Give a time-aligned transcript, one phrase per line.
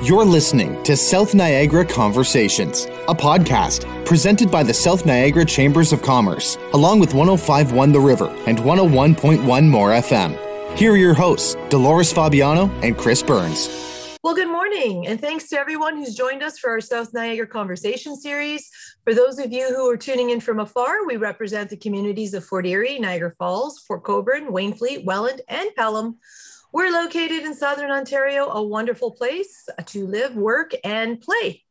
[0.00, 6.02] You're listening to South Niagara Conversations, a podcast presented by the South Niagara Chambers of
[6.02, 10.76] Commerce, along with 1051 The River and 101.1 More FM.
[10.76, 13.68] Here are your hosts, Dolores Fabiano and Chris Burns.
[14.22, 18.14] Well, good morning, and thanks to everyone who's joined us for our South Niagara Conversation
[18.14, 18.70] series.
[19.02, 22.44] For those of you who are tuning in from afar, we represent the communities of
[22.44, 26.18] Fort Erie, Niagara Falls, Port Colborne, Wainfleet, Welland, and Pelham.
[26.70, 31.64] We're located in Southern Ontario, a wonderful place to live, work, and play.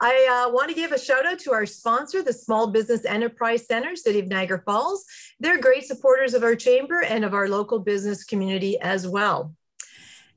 [0.00, 3.66] I uh, want to give a shout out to our sponsor, the Small Business Enterprise
[3.66, 5.04] Center, City of Niagara Falls.
[5.38, 9.54] They're great supporters of our chamber and of our local business community as well.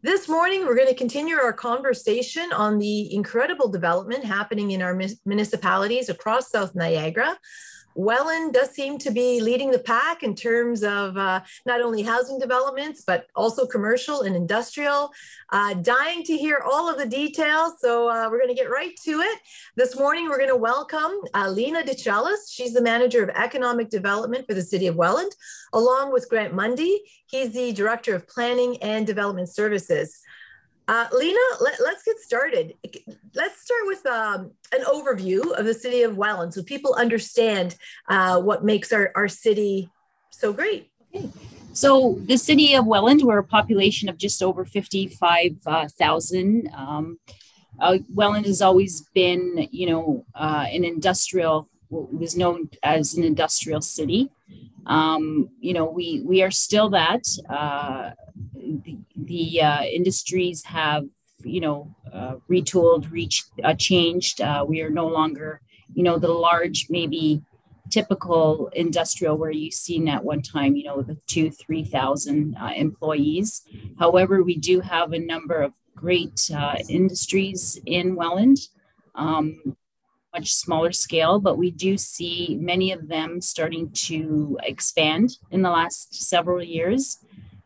[0.01, 4.99] This morning, we're going to continue our conversation on the incredible development happening in our
[5.25, 7.37] municipalities across South Niagara.
[7.95, 12.39] Welland does seem to be leading the pack in terms of uh, not only housing
[12.39, 15.11] developments, but also commercial and industrial.
[15.51, 18.95] Uh, dying to hear all of the details, so uh, we're going to get right
[19.03, 19.39] to it.
[19.75, 22.49] This morning, we're going to welcome uh, Lena DeChellis.
[22.49, 25.33] She's the Manager of Economic Development for the City of Welland,
[25.73, 26.99] along with Grant Munday.
[27.27, 30.21] He's the Director of Planning and Development Services.
[30.91, 32.73] Uh, Lena, let, us get started.
[33.33, 37.77] Let's start with um, an overview of the city of Welland so people understand
[38.09, 39.89] uh, what makes our, our city
[40.31, 40.91] so great.
[41.15, 41.29] Okay.
[41.71, 46.67] So, the city of Welland, we're a population of just over 55,000.
[46.67, 47.19] Uh, um,
[47.79, 53.79] uh, Welland has always been, you know, uh, an industrial, was known as an industrial
[53.79, 54.29] city.
[54.85, 57.23] Um, you know, we we are still that.
[58.79, 61.05] The, the uh, industries have,
[61.43, 64.41] you know, uh, retooled, reached, uh, changed.
[64.41, 65.61] Uh, we are no longer,
[65.93, 67.41] you know, the large, maybe
[67.89, 73.63] typical industrial where you seen at one time, you know, the two, 3,000 uh, employees.
[73.99, 78.57] However, we do have a number of great uh, industries in Welland.
[79.13, 79.75] Um,
[80.33, 85.69] much smaller scale, but we do see many of them starting to expand in the
[85.69, 87.19] last several years.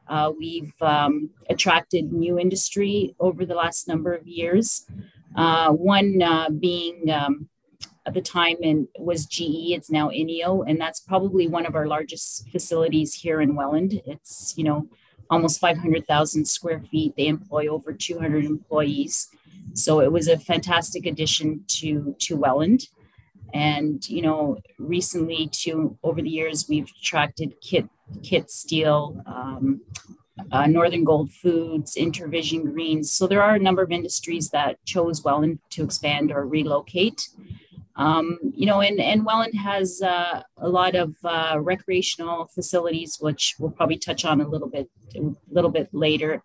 [0.08, 4.86] Uh, we've um, attracted new industry over the last number of years.
[5.36, 7.50] Uh, one uh, being um,
[8.06, 9.74] at the time and was GE.
[9.74, 14.02] It's now INNIO, and that's probably one of our largest facilities here in Welland.
[14.06, 14.88] It's you know
[15.30, 17.16] almost 500,000 square feet.
[17.18, 19.30] They employ over 200 employees,
[19.74, 22.90] so it was a fantastic addition to to Welland.
[23.54, 27.90] And you know, recently, to over the years, we've attracted Kit
[28.24, 29.82] Kit Steel, um,
[30.52, 33.12] uh, Northern Gold Foods, Intervision Greens.
[33.12, 37.30] So there are a number of industries that chose Welland to expand or relocate.
[37.98, 43.56] Um, you know, and, and Welland has uh, a lot of uh, recreational facilities, which
[43.58, 46.44] we'll probably touch on a little bit, a little bit later.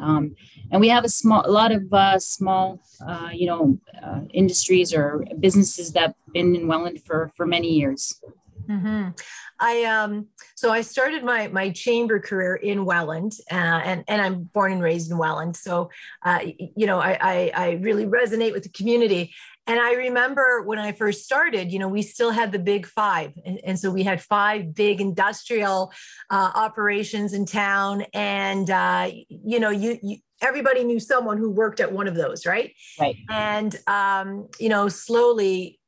[0.00, 0.36] Um,
[0.70, 4.94] and we have a small, a lot of uh, small, uh, you know, uh, industries
[4.94, 8.20] or businesses that have been in Welland for for many years.
[8.68, 9.08] Mm-hmm.
[9.58, 14.44] I um so I started my my chamber career in Welland, uh, and and I'm
[14.44, 15.56] born and raised in Welland.
[15.56, 15.90] So
[16.24, 16.40] uh,
[16.76, 19.32] you know I, I I really resonate with the community.
[19.68, 23.32] And I remember when I first started, you know, we still had the big five.
[23.44, 25.92] And, and so we had five big industrial
[26.30, 28.04] uh, operations in town.
[28.14, 32.46] And, uh, you know, you, you, everybody knew someone who worked at one of those,
[32.46, 32.74] right?
[33.00, 33.16] Right.
[33.28, 35.80] And, um, you know, slowly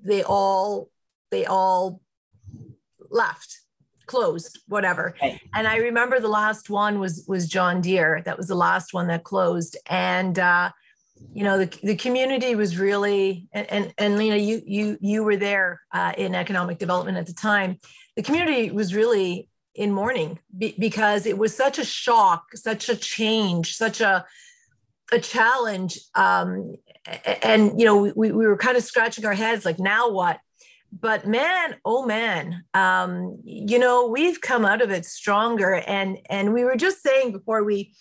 [0.00, 0.90] they all,
[1.30, 2.00] they all
[3.12, 3.60] left
[4.06, 5.14] closed whatever.
[5.22, 5.40] Right.
[5.54, 8.22] and i remember the last one was was john deere.
[8.24, 9.76] That was the last one that closed.
[9.86, 10.70] And uh
[11.32, 15.36] you know the, the community was really and and, and lena you you you were
[15.36, 17.78] there uh, in economic development at the time.
[18.16, 22.96] The community was really in mourning be, because it was such a shock such a
[22.96, 24.24] change such a
[25.12, 26.74] a challenge um,
[27.42, 30.38] and you know we, we were kind of scratching our heads like now what
[31.00, 35.74] but man oh man um, you know we've come out of it stronger.
[35.86, 37.94] And and we were just saying before we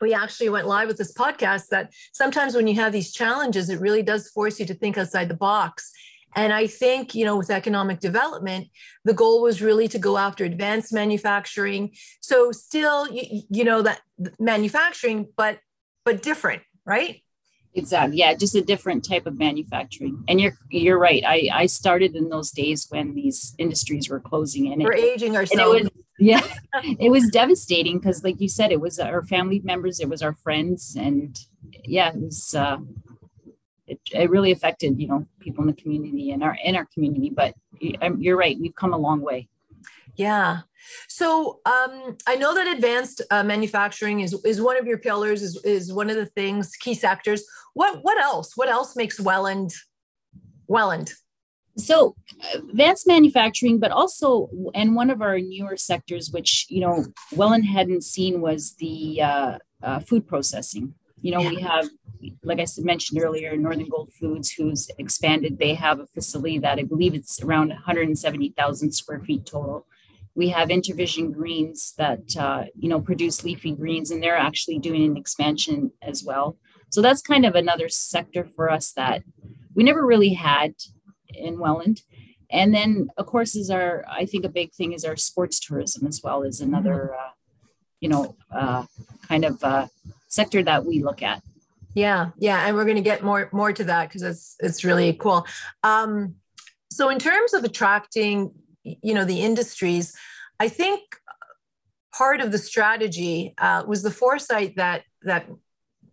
[0.00, 3.80] we actually went live with this podcast that sometimes when you have these challenges it
[3.80, 5.92] really does force you to think outside the box.
[6.34, 8.68] And i think you know with economic development
[9.04, 11.94] the goal was really to go after advanced manufacturing.
[12.20, 14.00] So still you, you know that
[14.38, 15.58] manufacturing but
[16.04, 17.22] but different right
[17.76, 18.16] Exactly.
[18.16, 20.24] Yeah, just a different type of manufacturing.
[20.28, 21.22] And you're you're right.
[21.26, 24.80] I I started in those days when these industries were closing in.
[24.80, 25.80] We're it, aging ourselves.
[25.80, 26.40] It was, yeah,
[26.98, 30.32] it was devastating because, like you said, it was our family members, it was our
[30.32, 31.38] friends, and
[31.84, 32.54] yeah, it was.
[32.54, 32.78] Uh,
[33.86, 37.30] it, it really affected you know people in the community and our in our community.
[37.30, 38.56] But you're right.
[38.58, 39.48] We've come a long way.
[40.16, 40.60] Yeah.
[41.08, 45.62] So um, I know that advanced uh, manufacturing is is one of your pillars, is
[45.64, 47.44] is one of the things key sectors.
[47.74, 48.56] What what else?
[48.56, 49.72] What else makes Welland
[50.66, 51.12] Welland?
[51.78, 52.16] So
[52.54, 58.02] advanced manufacturing, but also and one of our newer sectors, which you know Welland hadn't
[58.02, 60.94] seen, was the uh, uh, food processing.
[61.20, 61.50] You know, yeah.
[61.50, 61.88] we have,
[62.44, 65.58] like I mentioned earlier, Northern Gold Foods, who's expanded.
[65.58, 69.86] They have a facility that I believe it's around 170,000 square feet total
[70.36, 75.04] we have Intervision Greens that uh, you know produce leafy greens, and they're actually doing
[75.04, 76.58] an expansion as well.
[76.90, 79.22] So that's kind of another sector for us that
[79.74, 80.74] we never really had
[81.28, 82.02] in Welland.
[82.50, 86.06] And then, of course, is our I think a big thing is our sports tourism
[86.06, 87.26] as well is another mm-hmm.
[87.26, 87.32] uh,
[88.00, 88.84] you know uh,
[89.26, 89.86] kind of uh,
[90.28, 91.42] sector that we look at.
[91.94, 95.14] Yeah, yeah, and we're going to get more more to that because it's it's really
[95.14, 95.46] cool.
[95.82, 96.36] Um,
[96.90, 98.52] so, in terms of attracting
[99.02, 100.14] you know the industries
[100.60, 101.00] i think
[102.16, 105.46] part of the strategy uh, was the foresight that that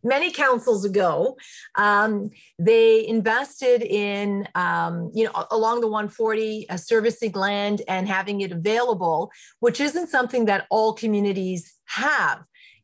[0.04, 1.38] many councils ago
[1.76, 2.30] um,
[2.60, 8.52] they invested in um, you know along the 140 uh, servicing land and having it
[8.52, 12.44] available which isn't something that all communities have.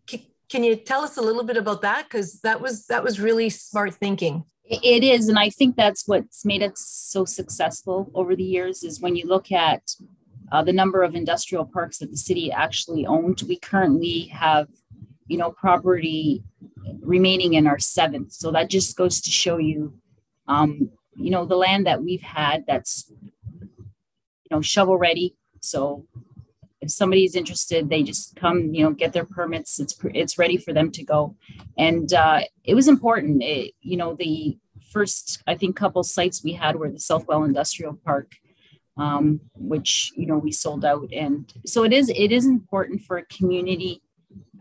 [0.09, 2.06] C- can you tell us a little bit about that?
[2.06, 4.44] Because that was that was really smart thinking.
[4.71, 9.01] It is and i think that's what's made it so successful over the years is
[9.01, 9.81] when you look at
[10.51, 14.68] uh, the number of industrial parks that the city actually owned we currently have
[15.28, 16.44] you know property
[17.01, 18.34] remaining in our seventh.
[18.34, 19.94] So that just goes to show you
[20.48, 25.36] um, you know the land that we've had that's you know shovel ready.
[25.62, 26.06] So
[26.81, 29.80] if somebody's interested they just come you know get their permits.
[29.80, 31.36] It's it's ready for them to go.
[31.78, 33.44] And uh, it was important.
[33.44, 34.57] It, you know the
[34.92, 38.36] first i think couple sites we had were the southwell industrial park
[39.00, 41.10] um, which you know we sold out.
[41.12, 44.01] And so it is it is important for a community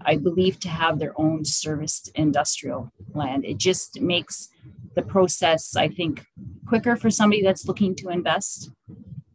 [0.06, 3.44] i believe to have their own serviced industrial land.
[3.44, 4.49] It just makes
[4.94, 6.25] the process i think
[6.67, 8.70] quicker for somebody that's looking to invest.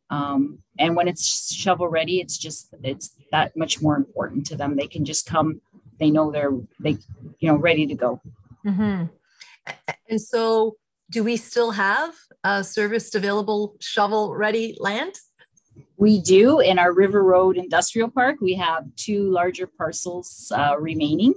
[0.10, 4.76] Um, and when it's shovel ready it's just it's that much more important to them.
[4.76, 5.62] They can just come
[6.00, 6.98] they know they're they
[7.40, 8.22] you know ready to go.
[8.66, 9.06] Mm-hmm.
[10.10, 10.78] and so
[11.14, 15.14] do we still have a serviced available shovel ready land?
[15.98, 16.60] We do.
[16.60, 21.36] In our river road industrial park we have two larger parcels uh, remaining.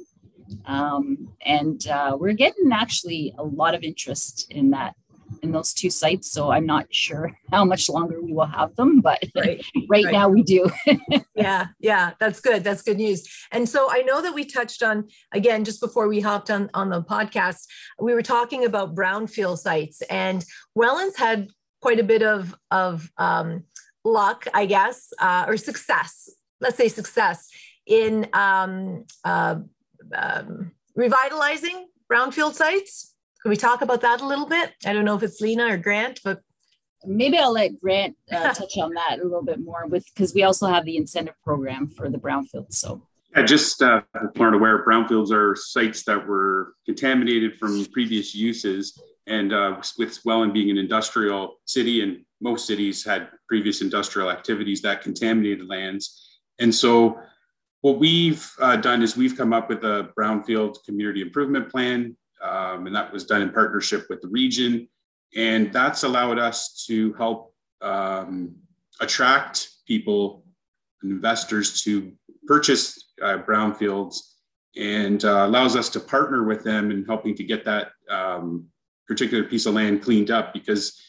[0.64, 4.94] Um, and uh, we're getting actually a lot of interest in that
[5.42, 6.30] in those two sites.
[6.30, 10.12] So I'm not sure how much longer we will have them, but right, right, right.
[10.12, 10.70] now we do.
[11.34, 12.64] yeah, yeah, that's good.
[12.64, 13.26] That's good news.
[13.52, 16.90] And so I know that we touched on again just before we hopped on on
[16.90, 17.66] the podcast,
[18.00, 20.44] we were talking about brownfield sites, and
[20.74, 21.48] Welland's had
[21.80, 23.64] quite a bit of of um,
[24.04, 26.30] luck, I guess, uh, or success.
[26.60, 27.48] Let's say success
[27.86, 29.56] in um, uh,
[30.14, 34.72] um, revitalizing brownfield sites can we talk about that a little bit?
[34.84, 36.40] I don't know if it's Lena or Grant, but
[37.04, 40.42] maybe I'll let Grant uh, touch on that a little bit more with because we
[40.42, 42.74] also have the incentive program for the brownfields.
[42.74, 43.02] So
[43.36, 44.02] yeah, just uh,
[44.36, 50.52] learned aware brownfields are sites that were contaminated from previous uses, and uh, with Welland
[50.52, 56.74] being an industrial city, and most cities had previous industrial activities that contaminated lands, and
[56.74, 57.18] so
[57.82, 62.86] what we've uh, done is we've come up with a brownfield community improvement plan um,
[62.86, 64.88] and that was done in partnership with the region.
[65.34, 68.54] And that's allowed us to help um,
[69.00, 70.44] attract people
[71.02, 72.12] investors to
[72.46, 74.18] purchase uh, brownfields
[74.76, 78.66] and uh, allows us to partner with them in helping to get that um,
[79.06, 81.00] particular piece of land cleaned up because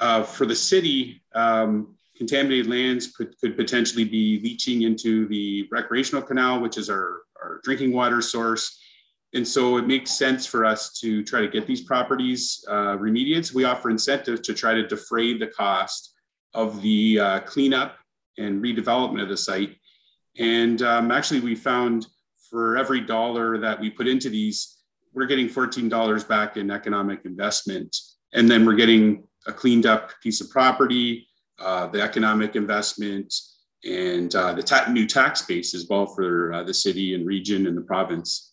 [0.00, 6.22] uh, for the city, um, contaminated lands could, could potentially be leaching into the recreational
[6.22, 8.80] canal, which is our, our drinking water source.
[9.34, 13.52] And so it makes sense for us to try to get these properties uh, remediated.
[13.52, 16.14] We offer incentives to try to defray the cost
[16.54, 17.96] of the uh, cleanup
[18.38, 19.76] and redevelopment of the site.
[20.38, 22.06] And um, actually, we found
[22.48, 24.78] for every dollar that we put into these,
[25.12, 27.94] we're getting $14 back in economic investment.
[28.32, 31.26] And then we're getting a cleaned up piece of property,
[31.58, 33.34] uh, the economic investment,
[33.84, 37.66] and uh, the ta- new tax base as well for uh, the city and region
[37.66, 38.47] and the province.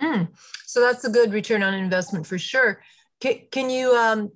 [0.00, 0.28] Mm.
[0.66, 2.82] So that's a good return on investment for sure.
[3.20, 4.32] Can, can you um,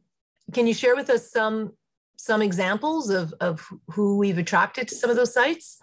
[0.53, 1.73] can you share with us some
[2.17, 5.79] some examples of, of who we've attracted to some of those sites?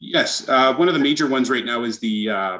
[0.00, 2.58] Yes, uh, one of the major ones right now is the uh,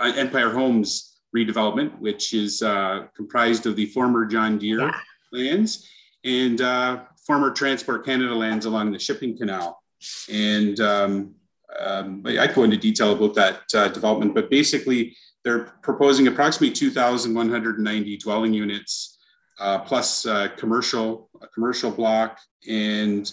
[0.00, 5.00] Empire Homes redevelopment, which is uh, comprised of the former John Deere yeah.
[5.32, 5.88] lands
[6.24, 9.82] and uh, former Transport Canada lands along the shipping canal.
[10.30, 11.34] and um,
[11.78, 18.16] um, I go into detail about that uh, development, but basically they're proposing approximately 2,190
[18.16, 19.18] dwelling units
[19.60, 22.40] uh, plus uh, commercial, a commercial block.
[22.68, 23.32] And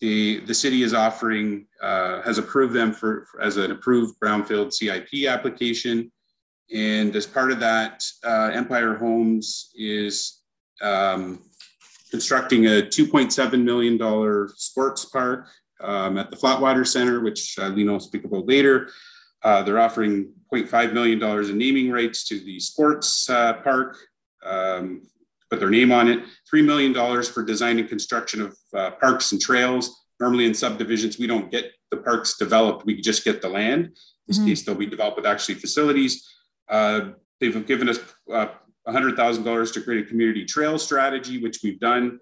[0.00, 4.72] the, the city is offering, uh, has approved them for, for, as an approved brownfield
[4.72, 6.10] CIP application.
[6.74, 10.40] And as part of that, uh, Empire Homes is
[10.80, 11.42] um,
[12.10, 15.48] constructing a $2.7 million sports park
[15.82, 18.88] um, at the Flatwater Center, which uh, Lena will speak about later.
[19.44, 23.96] Uh, they're offering $0.5 million in naming rights to the sports uh, park,
[24.44, 25.02] um,
[25.50, 26.20] put their name on it.
[26.52, 30.04] $3 million for design and construction of uh, parks and trails.
[30.20, 33.86] Normally in subdivisions, we don't get the parks developed, we just get the land.
[33.86, 33.92] In
[34.26, 34.48] this mm-hmm.
[34.48, 36.28] case, they'll be developed with actually facilities.
[36.68, 42.18] Uh, they've given us $100,000 uh, to create a community trail strategy, which we've done.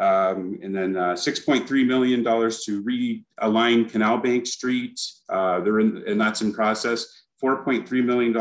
[0.00, 4.98] Um, and then uh, $6.3 million to realign Canal Bank Street.
[5.28, 7.24] Uh, they're in, and that's in process.
[7.42, 8.32] $4.3 million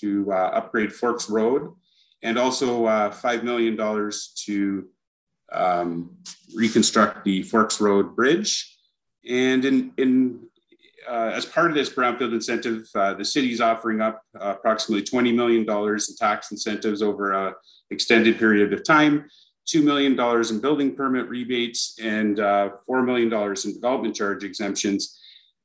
[0.00, 1.72] to uh, upgrade Forks Road,
[2.22, 3.76] and also uh, $5 million
[4.46, 4.88] to
[5.50, 6.16] um,
[6.54, 8.78] reconstruct the Forks Road Bridge.
[9.28, 10.40] And in, in
[11.08, 15.34] uh, as part of this brownfield incentive, uh, the city is offering up approximately $20
[15.34, 17.54] million in tax incentives over an
[17.90, 19.28] extended period of time
[19.68, 20.12] $2 million
[20.50, 25.18] in building permit rebates and uh, $4 million in development charge exemptions.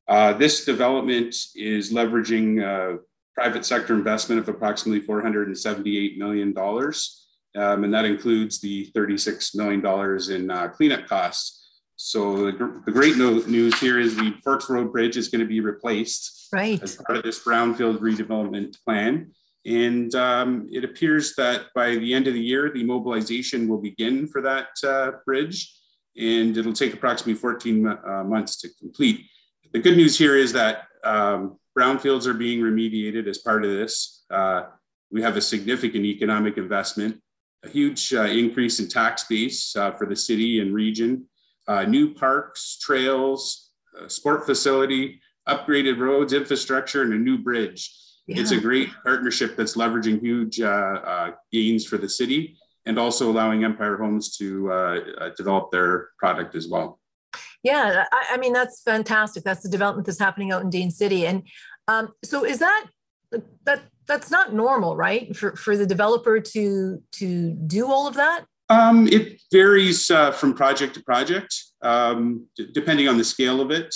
[0.08, 2.98] Uh, this development is leveraging uh,
[3.36, 6.58] private sector investment of approximately $478 million.
[6.58, 11.66] Um, and that includes the $36 million in uh, cleanup costs.
[11.96, 15.48] So the, the great no- news here is the Forks Road Bridge is going to
[15.48, 16.82] be replaced right.
[16.82, 19.32] as part of this brownfield redevelopment plan.
[19.68, 24.26] And um, it appears that by the end of the year, the mobilization will begin
[24.26, 25.76] for that uh, bridge,
[26.16, 29.26] and it'll take approximately 14 uh, months to complete.
[29.74, 34.24] The good news here is that um, brownfields are being remediated as part of this.
[34.32, 34.64] Uh,
[35.12, 37.22] we have a significant economic investment,
[37.66, 41.26] a huge uh, increase in tax base uh, for the city and region,
[41.68, 43.72] uh, new parks, trails,
[44.08, 45.20] sport facility,
[45.50, 47.92] upgraded roads, infrastructure, and a new bridge.
[48.28, 48.42] Yeah.
[48.42, 53.30] It's a great partnership that's leveraging huge uh, uh, gains for the city and also
[53.30, 57.00] allowing Empire Homes to uh, uh, develop their product as well.
[57.64, 59.44] Yeah, I, I, mean that's fantastic.
[59.44, 61.44] That's the development that's happening out in Dain City, and
[61.88, 62.86] um, so is that
[63.66, 65.36] that that's not normal, right?
[65.36, 68.46] For for the developer to to do all of that.
[68.70, 73.72] Um, it varies uh, from project to project, um, d- depending on the scale of
[73.72, 73.96] it.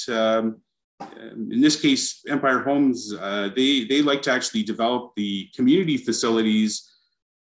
[1.02, 5.98] Um, in this case, Empire Homes, uh, they, they like to actually develop the community
[5.98, 6.90] facilities.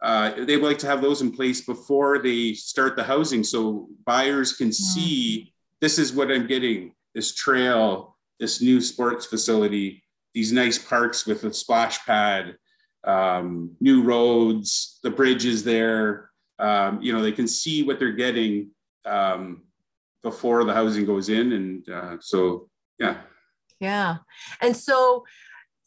[0.02, 4.52] Uh, they like to have those in place before they start the housing so buyers
[4.52, 10.02] can see this is what I'm getting this trail, this new sports facility,
[10.34, 12.56] these nice parks with a splash pad,
[13.04, 16.30] um, new roads, the bridge is there.
[16.58, 18.70] Um, you know, they can see what they're getting
[19.04, 19.64] um,
[20.22, 21.52] before the housing goes in.
[21.52, 23.18] And uh, so, yeah.
[23.80, 24.18] Yeah.
[24.60, 25.24] And so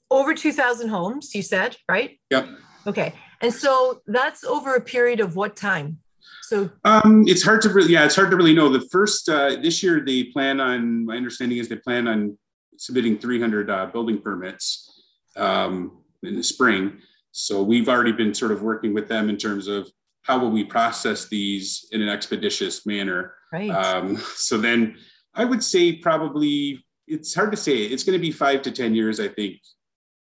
[0.10, 2.20] over 2000 homes, you said, right?
[2.30, 2.50] Yep.
[2.88, 3.14] Okay.
[3.42, 5.98] And so that's over a period of what time?
[6.44, 8.70] So um, it's hard to really, yeah, it's hard to really know.
[8.70, 12.38] The first, uh, this year, they plan on, my understanding is they plan on
[12.78, 15.04] submitting 300 uh, building permits
[15.38, 17.00] um, in the spring.
[17.32, 19.90] So we've already been sort of working with them in terms of
[20.24, 23.34] how will we process these in an expeditious manner.
[23.52, 23.70] Right.
[23.70, 24.98] Um, so then
[25.34, 27.78] I would say probably it's hard to say.
[27.78, 29.60] It's going to be five to ten years, I think.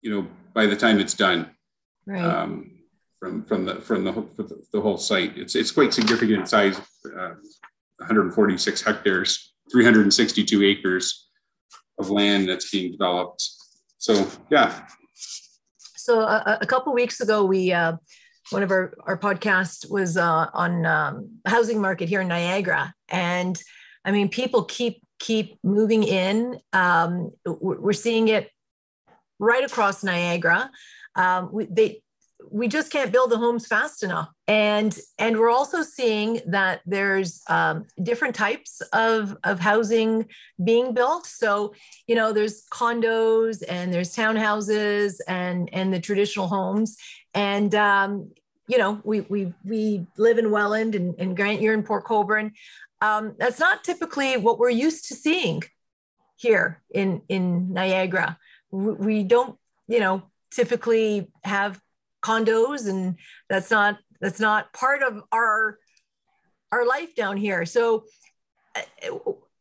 [0.01, 1.51] You know, by the time it's done,
[2.05, 2.23] right?
[2.23, 2.71] Um,
[3.19, 6.79] from from the from the, the, the whole site, it's it's quite significant in size.
[7.05, 7.35] Uh,
[7.99, 11.29] 146 hectares, 362 acres
[11.99, 13.43] of land that's being developed.
[13.97, 14.87] So yeah.
[15.95, 17.97] So a, a couple weeks ago, we uh,
[18.51, 23.59] one of our our podcast was uh, on um, housing market here in Niagara, and
[24.05, 26.59] I mean, people keep keep moving in.
[26.73, 28.51] Um, we're seeing it
[29.39, 30.69] right across Niagara.
[31.15, 32.01] Um, we, they,
[32.51, 34.29] we just can't build the homes fast enough.
[34.47, 40.27] And, and we're also seeing that there's um, different types of, of housing
[40.63, 41.25] being built.
[41.25, 41.73] So,
[42.07, 46.97] you know, there's condos and there's townhouses and, and the traditional homes.
[47.33, 48.31] And, um,
[48.67, 52.51] you know, we, we, we live in Welland and, and Grant, you're in Port Colborne
[53.01, 55.63] um, that's not typically what we're used to seeing
[56.35, 58.37] here in in Niagara.
[58.71, 59.57] We don't,
[59.87, 61.79] you know, typically have
[62.23, 63.17] condos, and
[63.49, 65.77] that's not that's not part of our
[66.71, 67.65] our life down here.
[67.65, 68.05] So,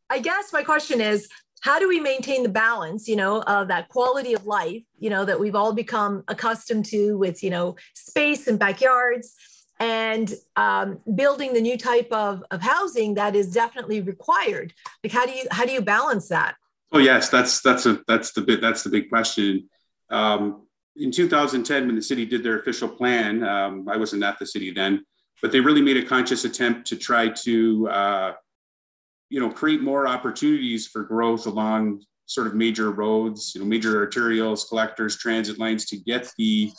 [0.09, 1.29] I guess my question is,
[1.61, 5.25] how do we maintain the balance you know of that quality of life you know
[5.25, 9.35] that we've all become accustomed to with you know space and backyards
[9.79, 14.73] and um, building the new type of, of housing that is definitely required?
[15.03, 16.55] Like how do you how do you balance that?
[16.91, 19.69] Oh yes that's that's a that's the bit that's the big question.
[20.09, 20.67] Um,
[20.99, 24.71] in 2010 when the city did their official plan um, i wasn't at the city
[24.71, 25.05] then
[25.41, 28.33] but they really made a conscious attempt to try to uh,
[29.29, 34.05] you know create more opportunities for growth along sort of major roads you know major
[34.05, 36.71] arterials collectors transit lines to get the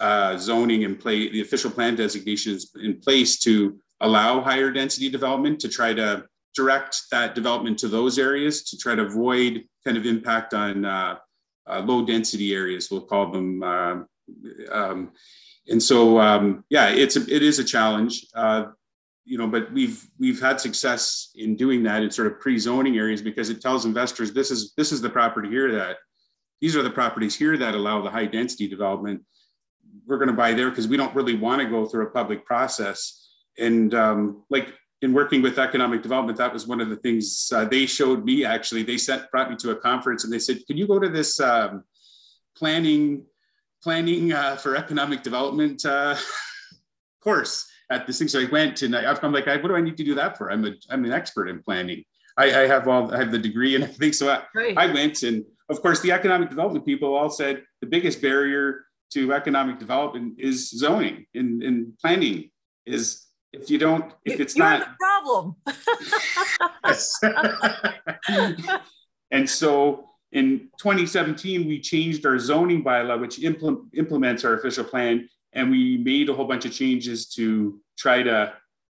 [0.00, 5.58] uh, zoning in play the official plan designations in place to allow higher density development
[5.58, 6.24] to try to
[6.54, 11.16] direct that development to those areas to try to avoid kind of impact on uh,
[11.66, 13.96] uh, low density areas we'll call them uh,
[14.70, 15.12] um,
[15.68, 18.26] and so um, yeah it's a, it is a challenge.
[18.34, 18.66] Uh,
[19.26, 23.20] you know, but we've we've had success in doing that in sort of pre-zoning areas
[23.20, 25.96] because it tells investors this is this is the property here that
[26.60, 29.22] these are the properties here that allow the high density development.
[30.06, 32.46] We're going to buy there because we don't really want to go through a public
[32.46, 33.28] process.
[33.58, 37.64] And um, like in working with economic development, that was one of the things uh,
[37.64, 38.44] they showed me.
[38.44, 41.08] Actually, they sent brought me to a conference and they said, "Can you go to
[41.08, 41.82] this um,
[42.56, 43.24] planning
[43.82, 46.16] planning uh, for economic development uh,
[47.20, 48.28] course?" At this thing.
[48.28, 50.50] So I went and I, am like, what do I need to do that for?
[50.50, 52.04] I'm a, I'm an expert in planning.
[52.36, 54.12] I, I have all, I have the degree and everything.
[54.12, 58.22] So I, I went and of course the economic development people all said the biggest
[58.22, 62.50] barrier to economic development is zoning and, and planning
[62.84, 65.56] is if you don't, if it's You're not problem.
[69.30, 75.28] and so in 2017, we changed our zoning bylaw, which implement, implements our official plan
[75.56, 78.52] and we made a whole bunch of changes to try to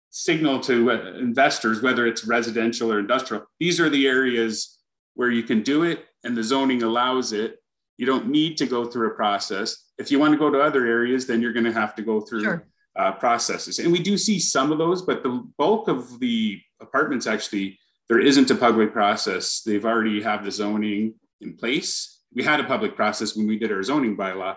[0.09, 4.79] signal to uh, investors whether it's residential or industrial these are the areas
[5.13, 7.57] where you can do it and the zoning allows it.
[7.97, 9.85] You don't need to go through a process.
[9.97, 12.19] If you want to go to other areas then you're going to have to go
[12.21, 12.67] through sure.
[12.97, 13.79] uh, processes.
[13.79, 17.79] And we do see some of those but the bulk of the apartments actually
[18.09, 19.61] there isn't a public process.
[19.61, 22.21] They've already have the zoning in place.
[22.33, 24.55] We had a public process when we did our zoning bylaw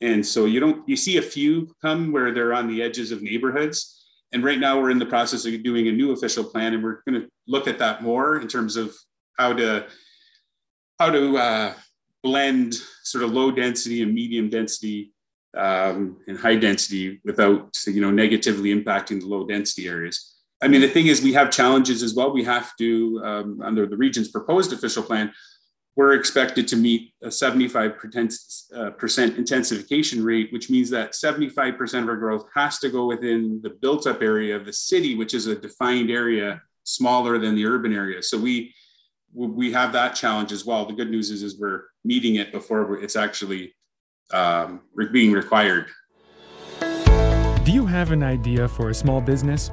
[0.00, 3.22] and so you don't you see a few come where they're on the edges of
[3.22, 3.92] neighborhoods.
[4.32, 7.00] And right now we're in the process of doing a new official plan, and we're
[7.08, 8.94] going to look at that more in terms of
[9.38, 9.86] how to
[10.98, 11.74] how to uh,
[12.22, 15.12] blend sort of low density and medium density
[15.56, 20.34] um, and high density without you know negatively impacting the low density areas.
[20.62, 22.32] I mean, the thing is, we have challenges as well.
[22.32, 25.32] We have to, um, under the region's proposed official plan,
[25.96, 32.16] we're expected to meet a 75% uh, intensification rate, which means that 75% of our
[32.16, 35.56] growth has to go within the built up area of the city, which is a
[35.56, 38.22] defined area smaller than the urban area.
[38.22, 38.74] So we
[39.34, 40.86] we have that challenge as well.
[40.86, 43.74] The good news is, is we're meeting it before it's actually
[44.32, 44.80] um,
[45.12, 45.88] being required.
[46.80, 49.70] Do you have an idea for a small business?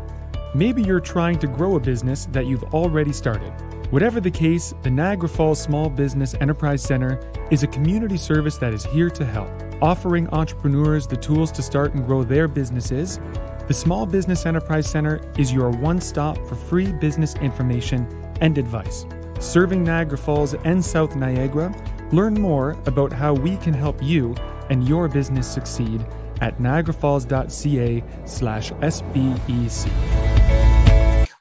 [0.54, 3.54] Maybe you're trying to grow a business that you've already started.
[3.94, 7.20] Whatever the case, the Niagara Falls Small Business Enterprise Center
[7.52, 9.52] is a community service that is here to help,
[9.84, 13.20] offering entrepreneurs the tools to start and grow their businesses.
[13.68, 18.08] The Small Business Enterprise Center is your one stop for free business information
[18.42, 19.06] and advice.
[19.40, 21.72] Serving Niagara Falls and South Niagara,
[22.12, 24.34] learn more about how we can help you
[24.72, 26.04] and your business succeed
[26.42, 30.23] at niagarafalls.ca slash SBEC.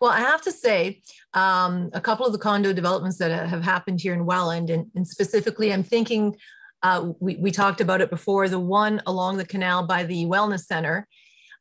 [0.02, 1.00] Well, I have to say,
[1.32, 5.06] um, a couple of the condo developments that have happened here in Welland, and, and
[5.06, 6.34] specifically, I'm thinking
[6.82, 10.64] uh, we, we talked about it before the one along the canal by the Wellness
[10.64, 11.06] Center.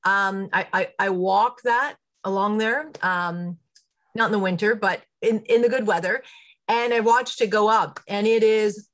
[0.05, 3.59] Um, I, I, I, walk that along there, um,
[4.15, 6.23] not in the winter, but in, in the good weather.
[6.67, 8.87] And I watched it go up, and it is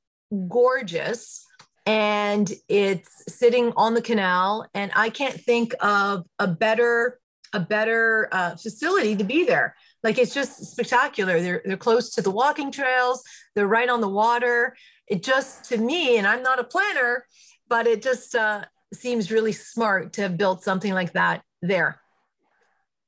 [0.50, 1.42] gorgeous.
[1.86, 4.68] And it's sitting on the canal.
[4.74, 7.17] And I can't think of a better
[7.52, 9.74] a better uh, facility to be there.
[10.02, 11.40] Like it's just spectacular.
[11.40, 13.22] They're they're close to the walking trails.
[13.54, 14.76] They're right on the water.
[15.06, 17.24] It just to me, and I'm not a planner,
[17.68, 22.00] but it just uh, seems really smart to have built something like that there.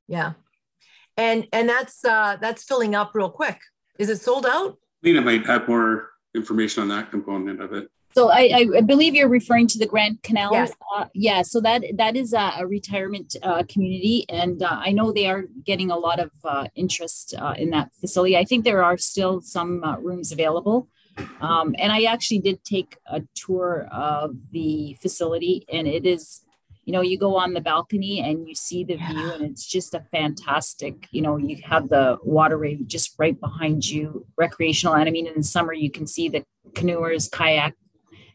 [0.09, 0.33] Yeah,
[1.17, 3.61] and and that's uh, that's filling up real quick.
[3.99, 4.79] Is it sold out?
[5.03, 7.89] Lena might have more information on that component of it.
[8.13, 10.51] So I, I, believe you're referring to the Grand Canal.
[10.53, 10.73] Yes.
[10.97, 11.43] Uh, yeah.
[11.43, 15.45] So that that is a, a retirement uh, community, and uh, I know they are
[15.65, 18.37] getting a lot of uh, interest uh, in that facility.
[18.37, 20.89] I think there are still some uh, rooms available,
[21.41, 26.43] um, and I actually did take a tour of the facility, and it is
[26.85, 29.13] you know you go on the balcony and you see the yeah.
[29.13, 33.89] view and it's just a fantastic you know you have the waterway just right behind
[33.89, 36.43] you recreational and i mean in the summer you can see the
[36.75, 37.75] canoers kayak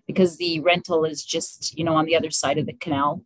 [0.07, 3.21] because the rental is just you know on the other side of the canal.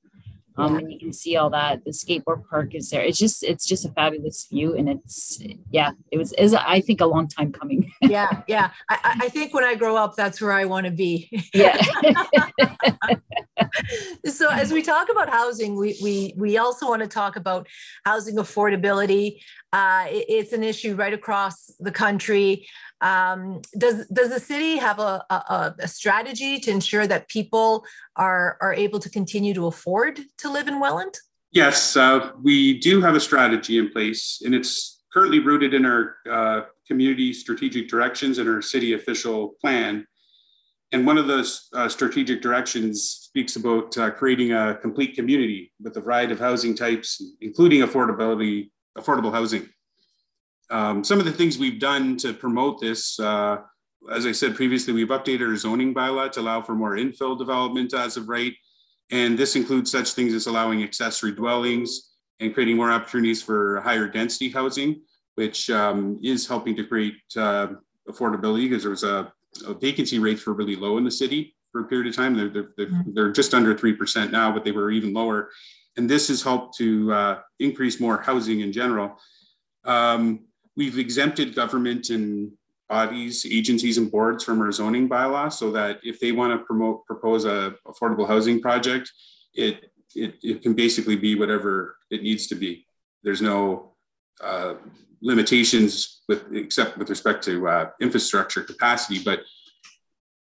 [0.58, 3.02] Um, and you can see all that the skateboard park is there.
[3.02, 7.00] It's just it's just a fabulous view and it's yeah it was is i think
[7.00, 7.90] a long time coming.
[8.02, 8.72] Yeah yeah.
[8.90, 11.32] I, I think when i grow up that's where i want to be.
[11.54, 11.82] Yeah
[14.26, 17.68] so as we talk about housing we we we also want to talk about
[18.06, 22.68] housing affordability uh, it, it's an issue right across the country
[23.02, 27.86] um, does does the city have a, a, a, strategy to ensure that people
[28.18, 31.18] are are able to continue to afford to live in Welland?
[31.52, 36.18] Yes, uh, we do have a strategy in place, and it's currently rooted in our
[36.30, 40.06] uh, community strategic directions and our city official plan.
[40.92, 45.96] And one of those uh, strategic directions speaks about uh, creating a complete community with
[45.98, 49.70] a variety of housing types, including affordability, affordable housing.
[50.72, 53.58] Um, some of the things we've done to promote this, uh,
[54.12, 57.94] as I said previously, we've updated our zoning bylaw to allow for more infill development
[57.94, 58.54] as of right.
[59.12, 64.08] And this includes such things as allowing accessory dwellings and creating more opportunities for higher
[64.08, 65.02] density housing,
[65.36, 67.68] which um, is helping to create uh,
[68.08, 69.34] affordability because there was a, a,
[69.80, 72.36] vacancy rates were really low in the city for a period of time.
[72.36, 73.14] They're, they're, they're, mm-hmm.
[73.14, 75.50] they're just under 3% now, but they were even lower.
[75.98, 79.18] And this has helped to uh, increase more housing in general.
[79.86, 80.46] Um,
[80.80, 82.54] We've exempted government and
[82.88, 87.06] bodies, agencies, and boards from our zoning bylaw so that if they want to promote
[87.06, 89.12] propose a affordable housing project,
[89.54, 92.86] it it, it can basically be whatever it needs to be.
[93.24, 93.92] There's no
[94.42, 94.76] uh,
[95.22, 99.42] limitations with except with respect to uh, infrastructure capacity, but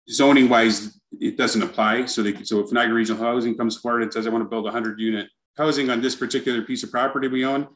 [0.09, 2.07] zoning wise, it doesn't apply.
[2.07, 4.65] So they so if Niagara Regional Housing comes forward and says I want to build
[4.65, 7.67] 100 unit housing on this particular piece of property we own,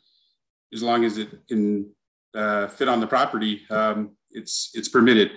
[0.73, 1.89] as long as it can
[2.35, 5.31] uh, fit on the property, um, it's it's permitted.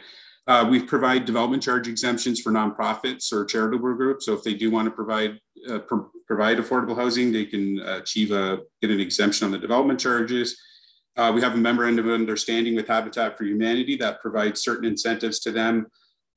[0.49, 4.27] Uh, we provide development charge exemptions for nonprofits or charitable groups.
[4.27, 5.39] So if they do want to provide
[5.71, 10.01] uh, pro- provide affordable housing, they can achieve a get an exemption on the development
[10.01, 10.59] charges.
[11.17, 15.41] Uh, we have a memorandum of understanding with Habitat for Humanity that provides certain incentives
[15.41, 15.87] to them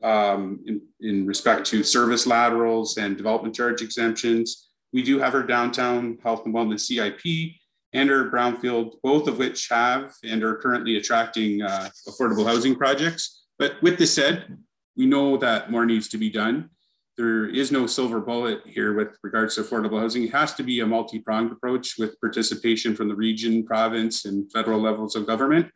[0.04, 4.70] um, in, in respect to service laterals and development charge exemptions.
[4.92, 7.56] We do have our downtown health and wellness CIP,
[7.96, 13.46] and our brownfield, both of which have and are currently attracting uh, affordable housing projects.
[13.58, 14.58] But with this said,
[14.98, 16.70] we know that more needs to be done.
[17.18, 20.24] There is no silver bullet here with regards to affordable housing.
[20.24, 24.82] It has to be a multi-pronged approach with participation from the region, province, and federal
[24.82, 25.68] levels of government.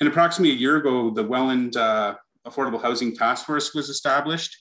[0.00, 4.56] And approximately a year ago, the Welland uh, Affordable Housing Task Force was established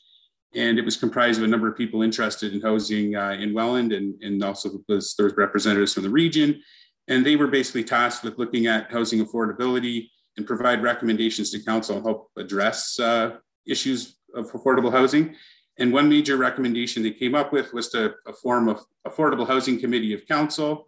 [0.56, 3.91] and it was comprised of a number of people interested in housing uh, in Welland,
[3.91, 6.62] and, and also was, there was representatives from the region
[7.08, 11.97] and they were basically tasked with looking at housing affordability and provide recommendations to council
[11.97, 13.36] and help address uh,
[13.67, 15.36] issues of affordable housing.
[15.79, 20.13] And one major recommendation they came up with was to form a affordable housing committee
[20.13, 20.88] of council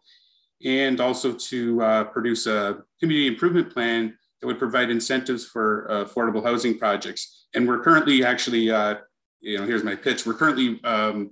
[0.64, 6.06] and also to uh, produce a community improvement plan that would provide incentives for uh,
[6.06, 7.48] affordable housing projects.
[7.54, 8.96] And we're currently actually, uh,
[9.42, 10.26] you know, here's my pitch.
[10.26, 11.32] We're currently um,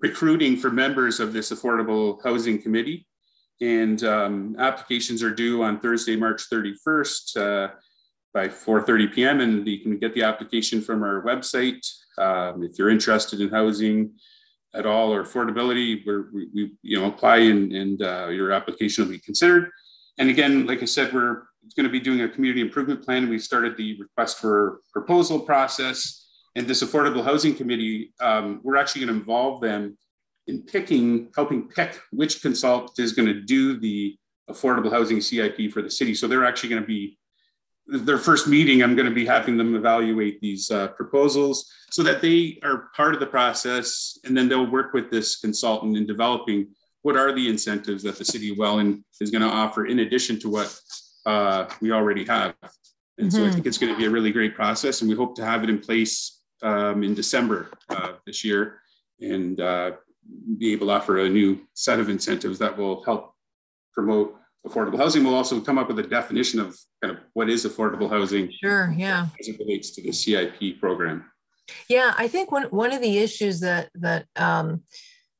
[0.00, 3.06] recruiting for members of this affordable housing committee
[3.60, 7.74] and um, applications are due on Thursday, March 31st uh,
[8.32, 9.40] by 4.30 p.m.
[9.40, 11.86] And you can get the application from our website.
[12.18, 14.12] Um, if you're interested in housing
[14.74, 19.12] at all or affordability, we we, you know, apply and, and uh, your application will
[19.12, 19.70] be considered.
[20.18, 21.44] And again, like I said, we're
[21.76, 23.28] going to be doing a community improvement plan.
[23.28, 26.26] We started the request for proposal process.
[26.54, 29.96] And this affordable housing committee, um, we're actually going to involve them
[30.46, 34.18] in picking, helping pick which consultant is going to do the
[34.50, 36.14] affordable housing CIP for the city.
[36.14, 37.16] So they're actually going to be
[37.86, 38.82] their first meeting.
[38.82, 43.14] I'm going to be having them evaluate these uh, proposals so that they are part
[43.14, 46.68] of the process, and then they'll work with this consultant in developing
[47.02, 50.38] what are the incentives that the city of Welland is going to offer in addition
[50.40, 50.78] to what
[51.26, 52.54] uh, we already have.
[53.18, 53.30] And mm-hmm.
[53.30, 53.54] so I mm-hmm.
[53.54, 55.70] think it's going to be a really great process, and we hope to have it
[55.70, 58.78] in place um, in December uh, this year.
[59.20, 59.92] And uh,
[60.58, 63.34] be able to offer a new set of incentives that will help
[63.92, 65.24] promote affordable housing.
[65.24, 68.52] We'll also come up with a definition of kind of what is affordable housing.
[68.62, 69.26] Sure, yeah.
[69.40, 71.30] As it relates to the CIP program.
[71.88, 74.82] Yeah, I think one one of the issues that that um,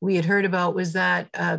[0.00, 1.58] we had heard about was that uh,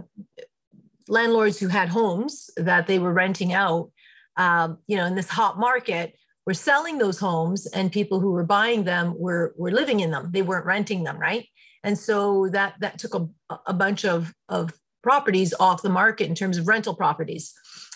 [1.08, 3.92] landlords who had homes that they were renting out,
[4.38, 8.46] um, you know, in this hot market, were selling those homes, and people who were
[8.46, 10.30] buying them were were living in them.
[10.32, 11.46] They weren't renting them, right?
[11.84, 13.28] and so that that took a,
[13.68, 14.74] a bunch of of
[15.04, 17.54] properties off the market in terms of rental properties.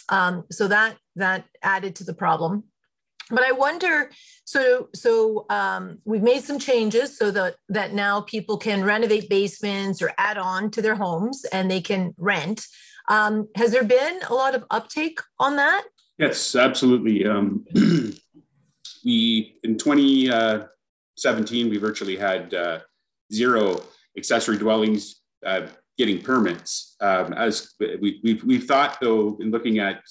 [0.09, 2.65] Um, so that that added to the problem.
[3.29, 4.09] But I wonder,
[4.45, 10.01] so so um, we've made some changes so that that now people can renovate basements
[10.01, 12.65] or add on to their homes and they can rent.
[13.09, 15.83] Um, has there been a lot of uptake on that?
[16.17, 17.25] Yes, absolutely.
[17.25, 17.65] Um,
[19.05, 22.79] we in 2017 we virtually had uh,
[23.31, 23.81] zero
[24.17, 26.95] accessory dwellings uh, getting permits.
[27.01, 30.03] Um, as we, we've, we've thought, though, in looking at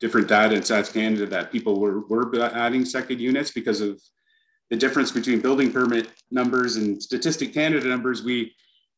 [0.00, 4.00] different data in South Canada, that people were, were adding second units because of
[4.70, 8.22] the difference between building permit numbers and Statistic Canada numbers.
[8.22, 8.54] We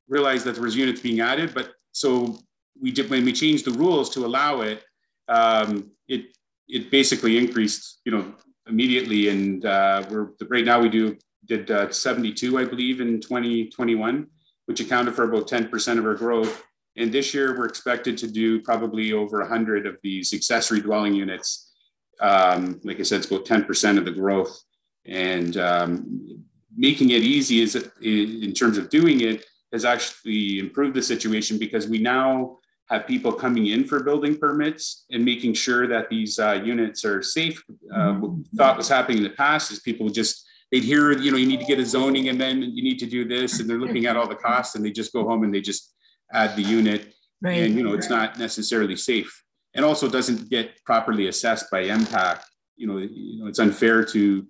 [0.08, 2.38] realized that there was units being added, but so
[2.80, 4.82] we did when we changed the rules to allow it.
[5.28, 6.36] Um, it
[6.68, 8.34] it basically increased, you know,
[8.68, 14.26] immediately, and uh, we're right now we do did uh, 72, I believe, in 2021
[14.66, 16.62] which accounted for about 10% of our growth.
[16.96, 21.72] And this year, we're expected to do probably over 100 of these accessory dwelling units.
[22.20, 24.58] Um, like I said, it's about 10% of the growth.
[25.04, 26.44] And um,
[26.76, 31.86] making it easy is in terms of doing it has actually improved the situation because
[31.86, 36.52] we now have people coming in for building permits and making sure that these uh,
[36.64, 37.62] units are safe.
[37.92, 41.36] Uh, what thought was happening in the past is people just they'd hear, you know,
[41.36, 43.60] you need to get a zoning and then you need to do this.
[43.60, 45.94] And they're looking at all the costs and they just go home and they just
[46.32, 47.14] add the unit.
[47.40, 47.62] Right.
[47.62, 49.44] And, you know, it's not necessarily safe.
[49.74, 52.40] And also doesn't get properly assessed by MPAC.
[52.76, 54.46] You know, you know, it's unfair to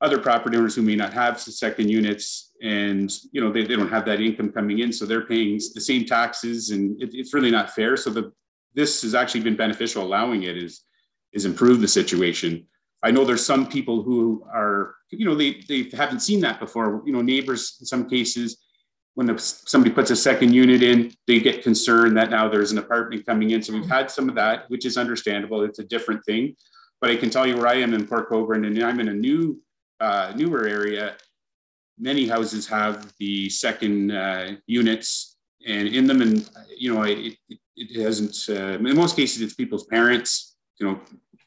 [0.00, 3.88] other property owners who may not have second units and, you know, they, they don't
[3.88, 4.92] have that income coming in.
[4.92, 7.96] So they're paying the same taxes and it, it's really not fair.
[7.96, 8.32] So the,
[8.74, 10.02] this has actually been beneficial.
[10.02, 10.82] Allowing it is,
[11.32, 12.66] is improved the situation.
[13.02, 17.02] I know there's some people who are, you know, they, they haven't seen that before.
[17.06, 18.58] You know, neighbors in some cases,
[19.14, 22.78] when the, somebody puts a second unit in, they get concerned that now there's an
[22.78, 23.62] apartment coming in.
[23.62, 25.62] So we've had some of that, which is understandable.
[25.62, 26.56] It's a different thing.
[27.00, 29.14] But I can tell you where I am in Port Colborne, and I'm in a
[29.14, 29.60] new,
[30.00, 31.16] uh, newer area.
[31.98, 37.58] Many houses have the second uh, units and in them, and you know, it, it,
[37.76, 38.36] it hasn't.
[38.48, 41.00] Uh, in most cases, it's people's parents, you know,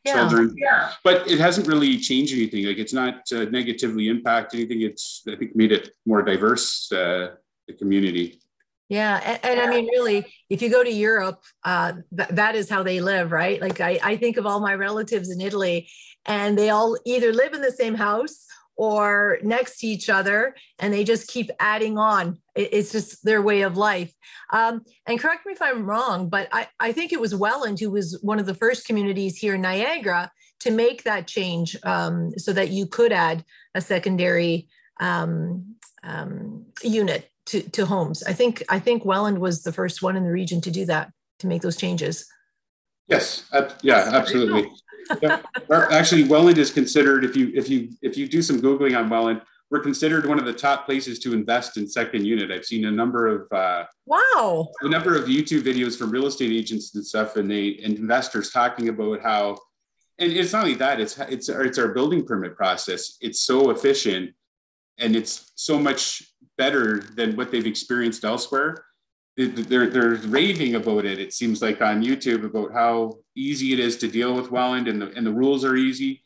[0.06, 0.14] yeah.
[0.14, 0.56] children.
[0.58, 0.92] Yeah.
[1.04, 2.66] But it hasn't really changed anything.
[2.66, 4.82] Like it's not uh, negatively impacted anything.
[4.82, 7.36] It's I think made it more diverse uh,
[7.68, 8.42] the community.
[8.90, 12.72] Yeah, and, and, I mean, really, if you go to Europe, uh, th- that is
[12.72, 13.62] how they live, right?
[13.62, 15.88] Like I, I think of all my relatives in Italy,
[16.26, 18.48] and they all either live in the same house
[18.80, 22.38] or next to each other and they just keep adding on.
[22.56, 24.14] It's just their way of life.
[24.52, 27.92] Um, and correct me if i'm wrong but I, I think it was welland who
[27.92, 32.54] was one of the first communities here in niagara to make that change um, so
[32.54, 33.44] that you could add
[33.76, 34.68] a secondary
[35.00, 38.24] um, um unit to, to homes.
[38.24, 41.12] I think i think welland was the first one in the region to do that
[41.40, 42.26] to make those changes.
[43.08, 44.72] Yes uh, yeah absolutely
[45.22, 45.42] yeah.
[45.92, 49.42] Actually, Welland is considered if you if you if you do some googling on Welland,
[49.70, 52.52] we're considered one of the top places to invest in second unit.
[52.52, 56.52] I've seen a number of uh, wow a number of YouTube videos from real estate
[56.52, 59.58] agents and stuff, and they and investors talking about how.
[60.18, 63.18] And it's not only that; it's it's it's our building permit process.
[63.22, 64.34] It's so efficient,
[64.98, 66.24] and it's so much
[66.58, 68.84] better than what they've experienced elsewhere
[69.48, 71.20] they're they're raving about it.
[71.20, 75.02] It seems like on YouTube about how easy it is to deal with Welland and
[75.02, 76.22] the and the rules are easy.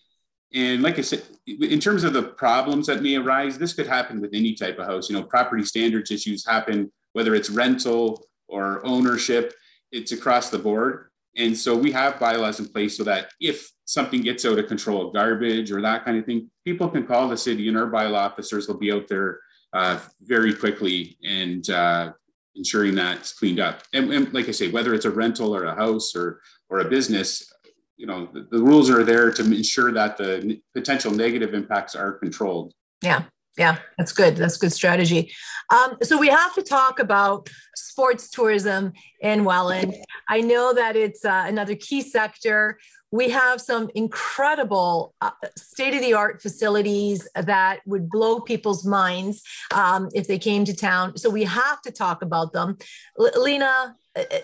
[0.54, 4.22] And like I said, in terms of the problems that may arise, this could happen
[4.22, 5.10] with any type of house.
[5.10, 9.54] You know, property standards issues happen whether it's rental or ownership.
[9.92, 11.10] It's across the board.
[11.36, 15.12] And so we have bylaws in place so that if something gets out of control,
[15.12, 18.68] garbage or that kind of thing, people can call the city and our bylaw officers
[18.68, 19.40] will be out there
[19.74, 22.14] uh, very quickly and uh,
[22.56, 23.84] ensuring that's cleaned up.
[23.94, 26.90] And, and, like I say, whether it's a rental or a house or or a
[26.90, 27.52] business,
[27.98, 32.14] you know, the, the rules are there to ensure that the potential negative impacts are
[32.14, 32.74] controlled.
[33.02, 33.24] Yeah.
[33.56, 34.36] Yeah, that's good.
[34.36, 35.32] That's good strategy.
[35.70, 39.94] Um, so we have to talk about sports tourism in Welland.
[40.28, 42.80] I know that it's uh, another key sector
[43.14, 49.44] we have some incredible uh, state of the art facilities that would blow people's minds
[49.72, 51.16] um, if they came to town.
[51.16, 52.76] So we have to talk about them.
[53.20, 54.38] L- Lena, uh, uh,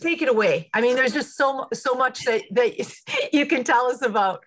[0.00, 0.70] take it away.
[0.72, 2.70] I mean, there's just so so much that, that
[3.34, 4.42] you can tell us about.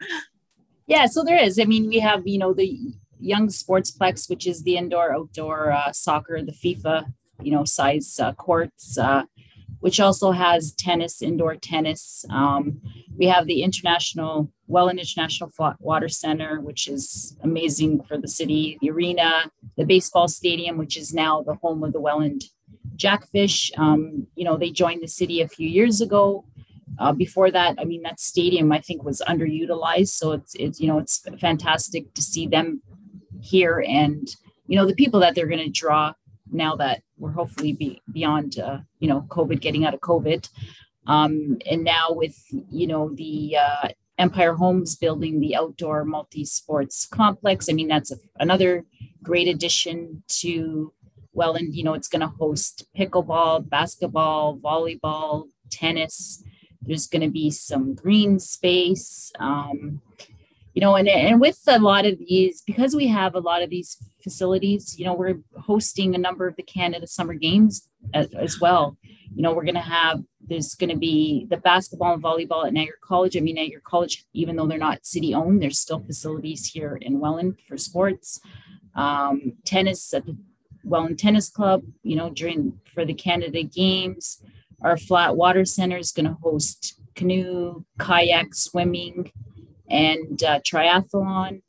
[0.87, 1.59] Yeah, so there is.
[1.59, 2.79] I mean, we have you know the
[3.19, 8.33] Young Sportsplex, which is the indoor outdoor uh, soccer, the FIFA you know size uh,
[8.33, 8.97] courts.
[8.97, 9.25] Uh,
[9.81, 12.23] which also has tennis, indoor tennis.
[12.29, 12.81] Um,
[13.17, 18.77] we have the International Welland International Water Center, which is amazing for the city.
[18.81, 22.45] The arena, the baseball stadium, which is now the home of the Welland
[22.95, 23.71] Jackfish.
[23.77, 26.45] Um, you know, they joined the city a few years ago.
[26.99, 30.09] Uh, before that, I mean, that stadium I think was underutilized.
[30.09, 32.81] So it's it's you know it's fantastic to see them
[33.41, 34.35] here and
[34.67, 36.13] you know the people that they're going to draw
[36.51, 40.49] now that we're hopefully be beyond uh, you know COVID, getting out of COVID,
[41.07, 47.05] um, and now with you know the uh, Empire Homes building the outdoor multi sports
[47.05, 47.69] complex.
[47.69, 48.85] I mean that's a, another
[49.23, 50.93] great addition to
[51.33, 51.75] Welland.
[51.75, 56.43] You know it's going to host pickleball, basketball, volleyball, tennis
[56.81, 59.31] there's going to be some green space.
[59.39, 60.01] Um,
[60.73, 63.69] you know, and, and with a lot of these, because we have a lot of
[63.69, 68.59] these facilities, you know, we're hosting a number of the Canada Summer Games as, as
[68.61, 68.97] well.
[69.33, 72.73] You know, we're going to have, there's going to be the basketball and volleyball at
[72.73, 73.35] Niagara College.
[73.35, 77.19] I mean, Niagara College, even though they're not city owned, there's still facilities here in
[77.19, 78.39] Welland for sports.
[78.95, 80.37] Um, tennis at the
[80.83, 84.43] Welland Tennis Club, you know, during for the Canada Games.
[84.81, 89.31] Our flat water center is going to host canoe, kayak, swimming,
[89.91, 91.61] and uh, triathlon.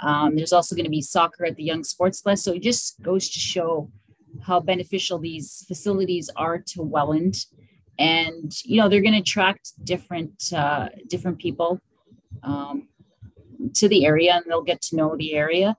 [0.00, 2.40] Um, there's also going to be soccer at the Youngs Sportsplex.
[2.40, 3.90] So it just goes to show
[4.42, 7.36] how beneficial these facilities are to Welland.
[7.98, 11.80] And, you know, they're going to attract different, uh, different people
[12.42, 12.88] um,
[13.74, 15.76] to the area and they'll get to know the area.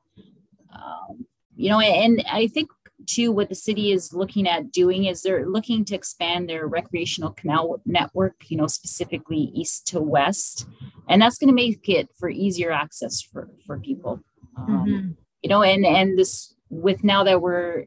[0.73, 1.25] Um,
[1.57, 2.69] you know, and I think
[3.07, 7.31] too, what the city is looking at doing is they're looking to expand their recreational
[7.31, 10.67] canal network, you know, specifically east to west.
[11.09, 14.19] And that's going to make it for easier access for, for people.
[14.57, 15.11] Um, mm-hmm.
[15.41, 17.85] You know, and, and this, with now that we're,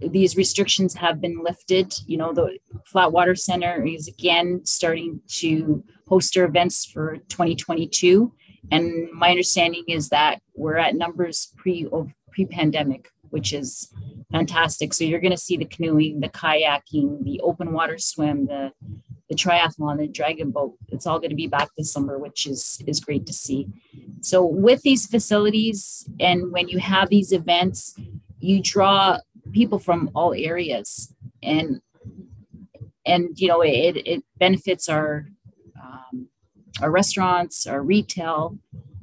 [0.00, 2.58] these restrictions have been lifted, you know, the
[2.92, 8.32] Flatwater Center is again starting to host their events for 2022.
[8.70, 11.88] And my understanding is that we're at numbers pre
[12.30, 13.92] pre pandemic, which is
[14.32, 14.94] fantastic.
[14.94, 18.72] So you're going to see the canoeing, the kayaking, the open water swim, the
[19.28, 20.74] the triathlon, the dragon boat.
[20.88, 23.68] It's all going to be back this summer, which is is great to see.
[24.20, 27.96] So with these facilities and when you have these events,
[28.38, 29.18] you draw
[29.52, 31.12] people from all areas
[31.42, 31.80] and
[33.04, 35.26] and you know it it benefits our
[35.82, 36.28] um,
[36.80, 38.58] our restaurants, our retail,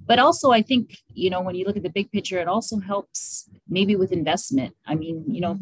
[0.05, 2.79] but also i think you know when you look at the big picture it also
[2.79, 4.75] helps maybe with investment.
[4.85, 5.59] I mean you know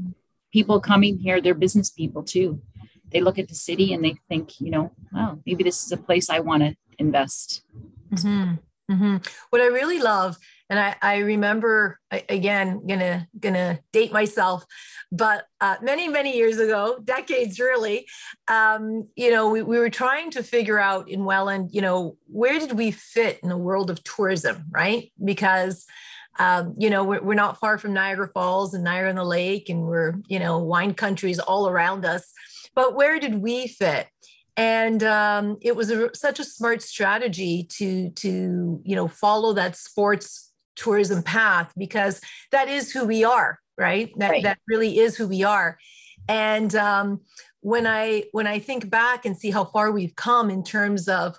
[0.52, 2.62] people coming here they're business people too.
[3.12, 5.97] They look at the city and they think you know wow maybe this is a
[5.97, 7.63] place i want to invest.
[8.13, 8.56] Mm-hmm.
[8.91, 9.17] Mm-hmm.
[9.52, 10.38] what i really love
[10.71, 14.65] and I, I remember again gonna gonna date myself
[15.12, 18.06] but uh, many many years ago decades really
[18.50, 22.60] um, you know we, we were trying to figure out in welland you know where
[22.60, 25.12] did we fit in the world of tourism right?
[25.24, 25.86] Because
[26.39, 29.69] um, you know we're, we're not far from niagara falls and niagara on the lake
[29.69, 32.31] and we're you know wine countries all around us.
[32.73, 34.07] But where did we fit?
[34.55, 39.75] And um, it was a, such a smart strategy to to you know follow that
[39.75, 44.11] sports tourism path because that is who we are right?
[44.17, 44.43] That, right.
[44.43, 45.77] that really is who we are.
[46.27, 47.21] And um,
[47.61, 51.37] when i when i think back and see how far we've come in terms of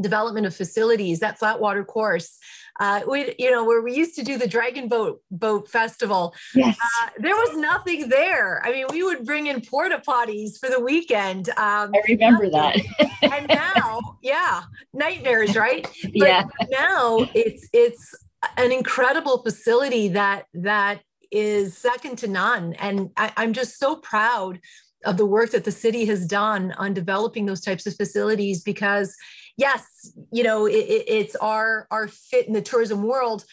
[0.00, 2.38] development of facilities that flatwater course
[2.80, 6.34] uh, we, you know, where we used to do the Dragon Boat Boat Festival.
[6.54, 6.76] Yes.
[6.80, 8.64] Uh, there was nothing there.
[8.64, 11.48] I mean, we would bring in porta potties for the weekend.
[11.50, 12.76] Um, I remember that.
[13.22, 15.86] and now, yeah, nightmares, right?
[16.02, 16.44] But yeah.
[16.70, 18.14] Now it's it's
[18.56, 24.58] an incredible facility that that is second to none and I, i'm just so proud
[25.04, 29.14] of the work that the city has done on developing those types of facilities because
[29.58, 33.44] yes you know it, it's our our fit in the tourism world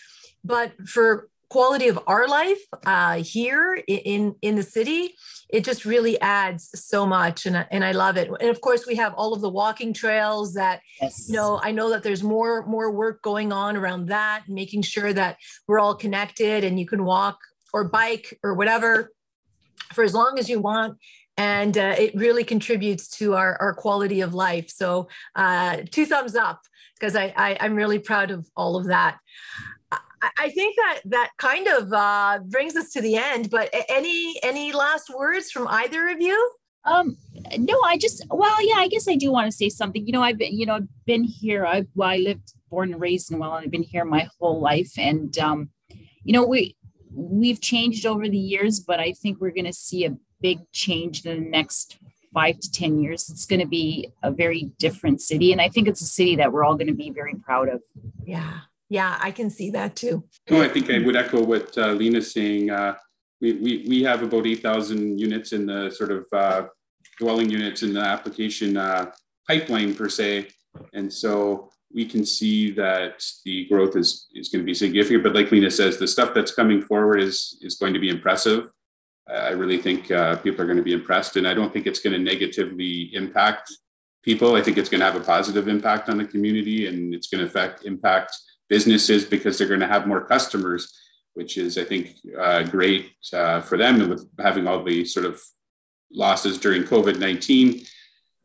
[0.45, 5.13] but for quality of our life uh, here in in the city
[5.49, 8.95] it just really adds so much and, and i love it and of course we
[8.95, 11.27] have all of the walking trails that yes.
[11.27, 15.13] you know i know that there's more more work going on around that making sure
[15.13, 15.37] that
[15.67, 17.37] we're all connected and you can walk
[17.73, 19.11] or bike or whatever
[19.93, 20.97] for as long as you want
[21.37, 26.35] and uh, it really contributes to our, our quality of life so uh, two thumbs
[26.35, 26.61] up
[26.99, 29.19] because I, I i'm really proud of all of that
[30.37, 33.49] I think that that kind of uh, brings us to the end.
[33.49, 36.51] But any any last words from either of you?
[36.85, 37.17] Um,
[37.57, 40.05] no, I just well, yeah, I guess I do want to say something.
[40.05, 41.65] You know, I've been you know I've been here.
[41.65, 44.91] I well, I lived, born and raised in well, I've been here my whole life,
[44.97, 45.69] and um,
[46.23, 46.75] you know we
[47.11, 50.15] we've changed over the years, but I think we're going to see a
[50.45, 51.97] big change in the next
[52.31, 55.51] five to 10 years, it's going to be a very different city.
[55.51, 57.81] And I think it's a city that we're all going to be very proud of.
[58.23, 58.59] Yeah.
[58.87, 60.23] Yeah, I can see that too.
[60.51, 62.69] No, I think I would echo what uh, Lena's saying.
[62.69, 62.93] Uh,
[63.41, 66.67] we, we, we have about 8,000 units in the sort of uh,
[67.17, 69.11] dwelling units in the application uh,
[69.47, 70.49] pipeline per se.
[70.93, 75.23] And so we can see that the growth is, is going to be significant.
[75.23, 78.69] But like Lena says, the stuff that's coming forward is, is going to be impressive.
[79.27, 81.35] I really think uh, people are going to be impressed.
[81.35, 83.71] And I don't think it's going to negatively impact
[84.23, 84.55] people.
[84.55, 87.41] I think it's going to have a positive impact on the community and it's going
[87.41, 88.37] to affect impact
[88.69, 90.93] businesses because they're going to have more customers,
[91.33, 94.01] which is, I think, uh, great uh, for them.
[94.01, 95.41] And with having all the sort of
[96.11, 97.85] losses during COVID 19,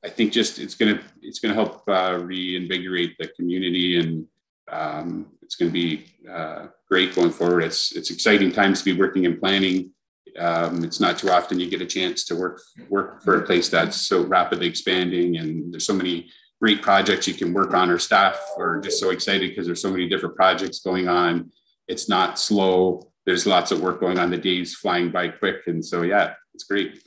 [0.04, 4.26] I think just it's going to it's going to help uh, reinvigorate the community, and
[4.70, 7.64] um, it's going to be uh, great going forward.
[7.64, 9.90] It's it's exciting times to be working in planning.
[10.38, 13.68] Um, it's not too often you get a chance to work work for a place
[13.68, 17.90] that's so rapidly expanding, and there's so many great projects you can work on.
[17.90, 21.50] or staff are just so excited because there's so many different projects going on.
[21.88, 23.10] It's not slow.
[23.26, 24.30] There's lots of work going on.
[24.30, 27.02] The days flying by quick, and so yeah, it's great.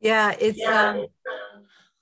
[0.00, 1.06] Yeah, it's um,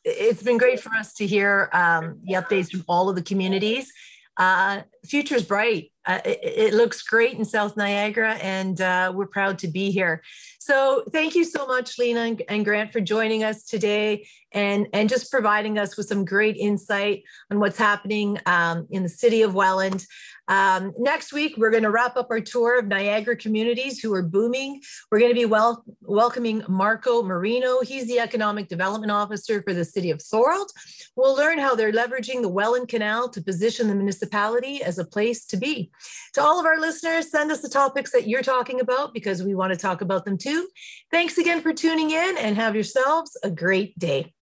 [0.05, 3.93] it's been great for us to hear um, the updates from all of the communities.
[4.37, 5.93] Uh, future's bright.
[6.07, 10.23] Uh, it, it, looks great in South Niagara, and uh, we're proud to be here.
[10.59, 15.09] So, thank you so much, Lena and, and Grant, for joining us today and, and
[15.09, 19.55] just providing us with some great insight on what's happening um, in the city of
[19.55, 20.07] Welland.
[20.47, 24.23] Um, next week, we're going to wrap up our tour of Niagara communities who are
[24.23, 24.83] booming.
[25.11, 27.81] We're going to be wel- welcoming Marco Marino.
[27.81, 30.71] He's the Economic Development Officer for the City of Thorold.
[31.17, 35.47] We'll learn how they're leveraging the Welland Canal to position the municipality as a place
[35.47, 35.91] to be.
[36.35, 39.55] To all of our listeners, send us the topics that you're talking about because we
[39.55, 40.69] want to talk about them too.
[41.11, 44.33] Thanks again for tuning in and have yourselves a great day.